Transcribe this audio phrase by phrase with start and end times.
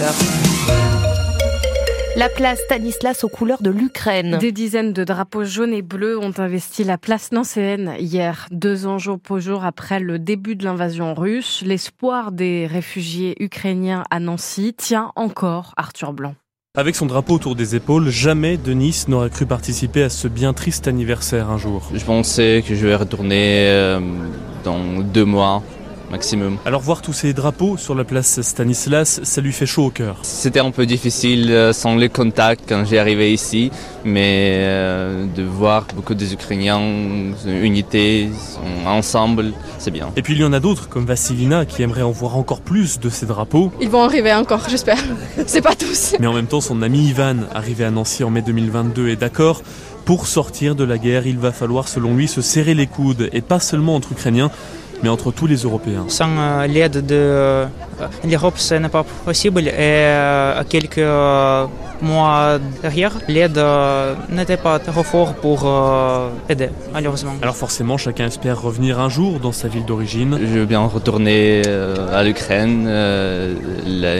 [0.00, 0.14] 18h.
[2.16, 4.38] La place Stanislas aux couleurs de l'Ukraine.
[4.38, 8.98] Des dizaines de drapeaux jaunes et bleus ont investi la place nancéenne hier, deux ans
[8.98, 11.62] jour pour jour après le début de l'invasion russe.
[11.64, 16.34] L'espoir des réfugiés ukrainiens à Nancy tient encore Arthur Blanc.
[16.76, 20.88] Avec son drapeau autour des épaules, jamais Denis n'aurait cru participer à ce bien triste
[20.88, 21.90] anniversaire un jour.
[21.92, 24.00] Je pensais que je vais retourner euh,
[24.64, 25.62] dans deux mois
[26.10, 26.58] maximum.
[26.64, 30.18] Alors voir tous ces drapeaux sur la place Stanislas, ça lui fait chaud au cœur.
[30.22, 33.70] C'était un peu difficile euh, sans les contacts quand j'ai arrivé ici,
[34.04, 36.80] mais euh, de voir beaucoup des Ukrainiens,
[37.46, 38.28] unité,
[38.86, 40.10] ensemble, c'est bien.
[40.16, 42.98] Et puis il y en a d'autres comme Vassilina qui aimeraient en voir encore plus
[42.98, 43.72] de ces drapeaux.
[43.80, 45.02] Ils vont arriver encore, j'espère.
[45.46, 46.14] c'est pas tous.
[46.18, 49.62] Mais en même temps, son ami Ivan, arrivé à Nancy en mai 2022, est d'accord.
[50.04, 53.42] Pour sortir de la guerre, il va falloir, selon lui, se serrer les coudes, et
[53.42, 54.50] pas seulement entre Ukrainiens,
[55.02, 56.04] mais entre tous les Européens.
[56.08, 57.66] Sans euh, l'aide de euh,
[58.24, 59.66] l'Europe, ce n'est pas possible.
[59.68, 60.98] Et euh, quelques
[62.02, 63.60] mois derrière, l'aide
[64.30, 65.68] n'était pas trop fort pour
[66.48, 67.32] aider, malheureusement.
[67.42, 70.38] Alors forcément, chacun espère revenir un jour dans sa ville d'origine.
[70.40, 71.62] Je veux bien retourner
[72.12, 72.84] à l'Ukraine,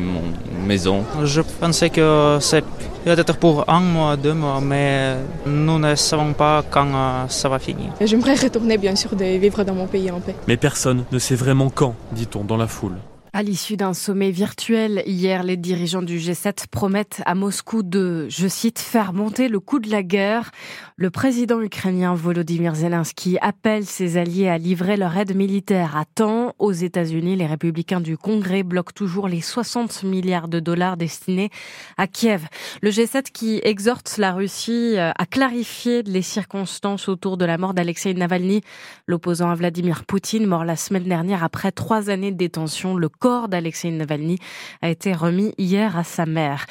[0.00, 0.22] mon
[0.66, 1.04] maison.
[1.24, 2.64] Je pensais que c'est
[3.04, 7.58] peut-être pour un mois, deux mois, mais nous ne savons pas quand euh, ça va
[7.58, 7.92] finir.
[8.00, 10.34] J'aimerais retourner bien sûr de vivre dans mon pays en paix.
[10.48, 12.96] Mais personne ne sait vraiment quand, dit-on dans la foule.
[13.36, 18.48] À l'issue d'un sommet virtuel hier, les dirigeants du G7 promettent à Moscou de, je
[18.48, 20.52] cite, faire monter le coût de la guerre.
[20.96, 26.54] Le président ukrainien Volodymyr Zelensky appelle ses alliés à livrer leur aide militaire à temps.
[26.58, 31.50] Aux États-Unis, les républicains du Congrès bloquent toujours les 60 milliards de dollars destinés
[31.98, 32.46] à Kiev.
[32.80, 37.74] Le G7 qui exhorte la Russie euh, à clarifier les circonstances autour de la mort
[37.74, 38.62] d'Alexei Navalny,
[39.06, 42.96] l'opposant à Vladimir Poutine, mort la semaine dernière après trois années de détention.
[42.96, 44.38] Le corps d'Alexei Navalny
[44.82, 46.66] a été remis hier à sa mère.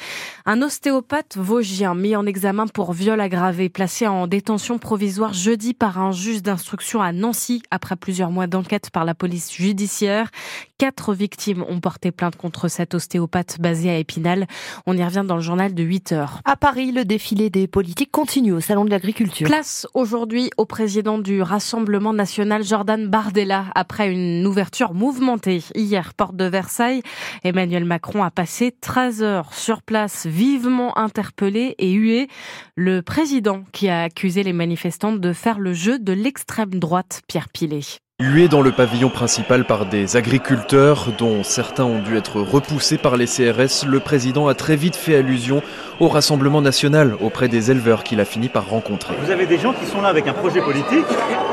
[0.46, 5.98] Un ostéopathe vosgien mis en examen pour viol aggravé, placé en détention provisoire jeudi par
[5.98, 10.30] un juge d'instruction à Nancy après plusieurs mois d'enquête par la police judiciaire.
[10.78, 14.46] Quatre victimes ont porté plainte contre cet ostéopathe basé à Épinal.
[14.86, 16.40] On y revient dans le journal de 8 heures.
[16.46, 19.46] À Paris, le défilé des politiques continue au Salon de l'Agriculture.
[19.46, 26.36] Place aujourd'hui au président du Rassemblement national Jordan Bardella après une ouverture mouvementée hier, porte
[26.36, 27.02] de Versailles.
[27.44, 32.28] Emmanuel Macron a passé 13 heures sur place, vivement interpellé et hué.
[32.74, 37.48] Le président qui a accusé les manifestants de faire le jeu de l'extrême droite, Pierre
[37.48, 37.80] Pilet.
[38.18, 43.18] Hué dans le pavillon principal par des agriculteurs, dont certains ont dû être repoussés par
[43.18, 45.60] les CRS, le président a très vite fait allusion
[46.00, 49.14] au Rassemblement national auprès des éleveurs qu'il a fini par rencontrer.
[49.22, 51.04] Vous avez des gens qui sont là avec un projet politique,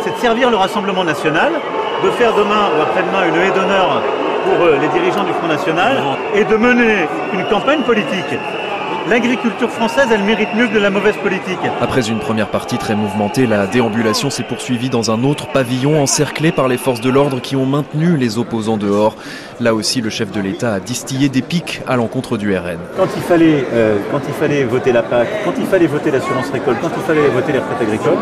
[0.06, 1.52] c'est de servir le Rassemblement national,
[2.02, 4.02] de faire demain ou après-demain une haie d'honneur
[4.44, 5.98] pour euh, les dirigeants du Front National
[6.36, 8.38] et de mener une campagne politique.
[9.09, 11.59] L'agriculture française, elle mérite mieux que de la mauvaise politique.
[11.81, 16.54] Après une première partie très mouvementée, la déambulation s'est poursuivie dans un autre pavillon encerclé
[16.54, 19.18] par les forces de l'ordre qui ont maintenu les opposants dehors.
[19.59, 22.78] Là aussi, le chef de l'État a distillé des pics à l'encontre du RN.
[22.96, 26.50] Quand il fallait, euh, quand il fallait voter la PAC, quand il fallait voter l'assurance
[26.52, 28.18] récolte, quand il fallait voter les retraites agricoles,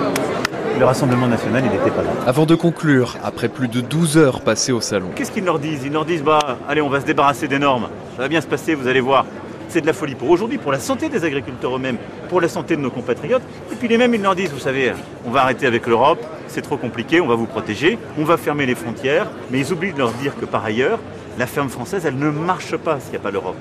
[0.80, 2.09] le Rassemblement national, il n'était pas là.
[2.26, 5.08] Avant de conclure, après plus de 12 heures passées au salon.
[5.16, 5.84] Qu'est-ce qu'ils leur disent?
[5.86, 7.88] Ils leur disent, bah, allez, on va se débarrasser des normes.
[8.16, 9.26] Ça va bien se passer, vous allez voir.
[9.70, 11.98] C'est de la folie pour aujourd'hui, pour la santé des agriculteurs eux-mêmes,
[12.30, 13.44] pour la santé de nos compatriotes.
[13.72, 14.92] Et puis les mêmes, ils leur disent, vous savez,
[15.26, 18.66] on va arrêter avec l'Europe, c'est trop compliqué, on va vous protéger, on va fermer
[18.66, 19.28] les frontières.
[19.50, 21.00] Mais ils oublient de leur dire que par ailleurs,
[21.38, 23.56] la ferme française, elle ne marche pas s'il n'y a pas l'Europe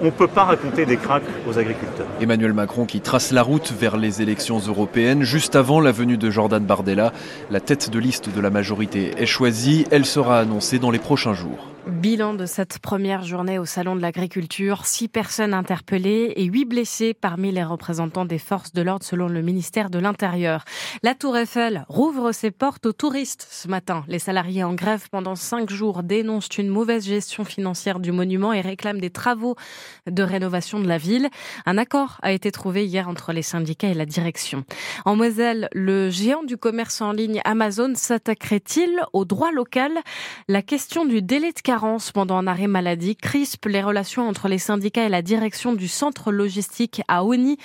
[0.00, 2.06] on ne peut pas raconter des cracks aux agriculteurs.
[2.20, 6.30] Emmanuel Macron qui trace la route vers les élections européennes juste avant la venue de
[6.30, 7.12] Jordan Bardella.
[7.50, 9.86] La tête de liste de la majorité est choisie.
[9.90, 11.75] Elle sera annoncée dans les prochains jours.
[11.86, 14.84] Bilan de cette première journée au Salon de l'Agriculture.
[14.86, 19.40] Six personnes interpellées et huit blessés parmi les représentants des forces de l'ordre selon le
[19.40, 20.64] ministère de l'Intérieur.
[21.04, 24.04] La Tour Eiffel rouvre ses portes aux touristes ce matin.
[24.08, 28.62] Les salariés en grève pendant cinq jours dénoncent une mauvaise gestion financière du monument et
[28.62, 29.54] réclament des travaux
[30.10, 31.28] de rénovation de la ville.
[31.66, 34.64] Un accord a été trouvé hier entre les syndicats et la direction.
[35.04, 39.92] En Moselle, le géant du commerce en ligne Amazon s'attaquerait-il au droit local?
[40.48, 41.60] La question du délai de
[42.14, 46.32] pendant un arrêt maladie crispe les relations entre les syndicats et la direction du centre
[46.32, 47.58] logistique à Oni.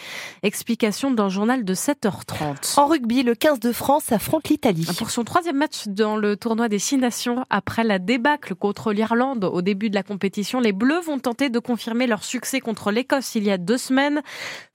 [0.43, 2.79] Explication dans le journal de 7h30.
[2.79, 4.87] En rugby, le 15 de France affronte l'Italie.
[4.97, 9.45] Pour son troisième match dans le tournoi des Six Nations, après la débâcle contre l'Irlande
[9.45, 13.35] au début de la compétition, les Bleus vont tenter de confirmer leur succès contre l'Écosse
[13.35, 14.21] il y a deux semaines.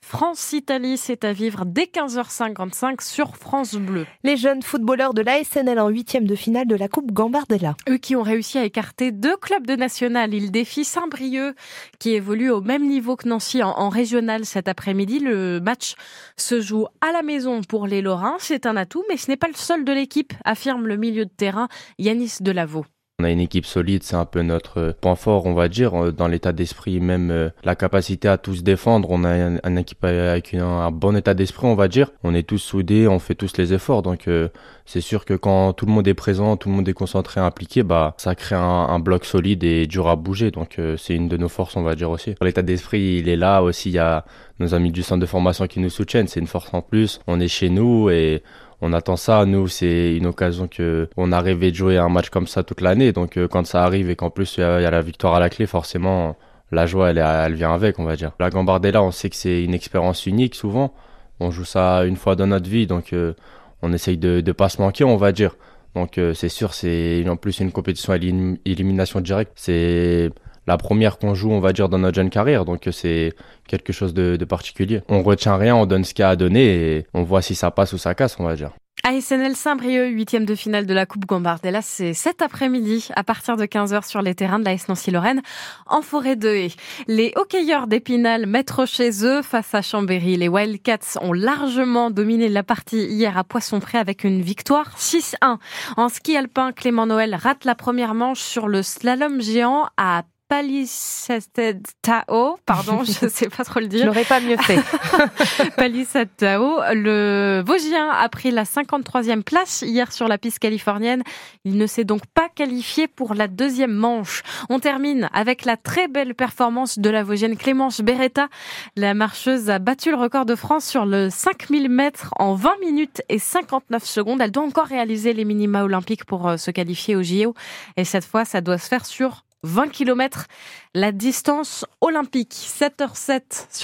[0.08, 4.06] France-Italie, c'est à vivre dès 15h55 sur France Bleu.
[4.22, 7.74] Les jeunes footballeurs de l'ASNL en huitième de finale de la Coupe Gambardella.
[7.88, 10.32] Eux qui ont réussi à écarter deux clubs de national.
[10.32, 11.56] Ils défient Saint-Brieuc
[11.98, 15.18] qui évolue au même niveau que Nancy en, en régional cet après-midi.
[15.18, 15.96] Le match
[16.36, 18.36] se joue à la maison pour les Lorrains.
[18.38, 21.32] C'est un atout, mais ce n'est pas le seul de l'équipe, affirme le milieu de
[21.36, 21.66] terrain
[21.98, 22.86] Yanis Delaveau.
[23.18, 26.28] On a une équipe solide, c'est un peu notre point fort, on va dire, dans
[26.28, 29.08] l'état d'esprit, même euh, la capacité à tous défendre.
[29.10, 32.10] On a une, équipe avec un bon état d'esprit, on va dire.
[32.24, 34.02] On est tous soudés, on fait tous les efforts.
[34.02, 34.48] Donc euh,
[34.84, 37.82] c'est sûr que quand tout le monde est présent, tout le monde est concentré, impliqué,
[37.82, 40.50] bah ça crée un, bloc solide et dur à bouger.
[40.50, 42.34] Donc euh, c'est une de nos forces, on va dire aussi.
[42.42, 43.88] L'état d'esprit, il est là aussi.
[43.88, 44.26] Il y a
[44.58, 46.28] nos amis du centre de formation qui nous soutiennent.
[46.28, 47.20] C'est une force en plus.
[47.26, 48.42] On est chez nous et
[48.80, 49.44] on attend ça.
[49.46, 52.80] Nous, c'est une occasion que on a rêvé de jouer un match comme ça toute
[52.80, 53.12] l'année.
[53.12, 55.48] Donc euh, quand ça arrive et qu'en plus il y, a la victoire à la
[55.48, 56.36] clé, forcément
[56.72, 58.32] la joie elle, vient avec, on va dire.
[58.40, 60.92] La Gambardella, on sait que c'est une expérience unique souvent.
[61.40, 63.34] On joue ça une fois dans notre vie, donc euh,
[63.82, 65.56] on essaye de ne pas se manquer, on va dire.
[65.94, 69.52] Donc euh, c'est sûr, c'est en plus une compétition à élimination directe.
[69.56, 70.30] C'est
[70.66, 72.64] la première qu'on joue, on va dire, dans notre jeune carrière.
[72.64, 73.32] Donc c'est
[73.66, 75.02] quelque chose de, particulier.
[75.08, 77.54] On retient rien, on donne ce qu'il y a à donner et on voit si
[77.54, 78.70] ça passe ou ça casse, on va dire.
[79.02, 83.64] ASNL Saint-Brieuc, huitième de finale de la Coupe Gambardella, c'est cet après-midi à partir de
[83.64, 85.42] 15h sur les terrains de la Nancy-Lorraine
[85.86, 86.74] en forêt de Haye.
[87.06, 90.36] Les hockeyeurs d'Épinal mettent chez eux face à Chambéry.
[90.36, 95.58] Les Wildcats ont largement dominé la partie hier à Poisson-Pré avec une victoire 6-1.
[95.96, 102.56] En ski alpin, Clément Noël rate la première manche sur le slalom géant à Tao,
[102.64, 104.00] pardon, je sais pas trop le dire.
[104.00, 104.76] Je n'aurais pas mieux fait.
[106.36, 111.24] Tao, le Vosgien a pris la 53e place hier sur la piste californienne.
[111.64, 114.42] Il ne s'est donc pas qualifié pour la deuxième manche.
[114.68, 118.48] On termine avec la très belle performance de la Vosgienne Clémence Beretta.
[118.94, 123.22] La marcheuse a battu le record de France sur le 5000 mètres en 20 minutes
[123.28, 124.40] et 59 secondes.
[124.40, 127.54] Elle doit encore réaliser les minima olympiques pour euh, se qualifier au JO.
[127.96, 130.46] Et cette fois, ça doit se faire sur 20 km,
[130.94, 132.54] la distance olympique.
[132.54, 133.74] 7h07 sur